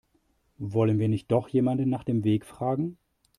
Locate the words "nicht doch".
1.09-1.47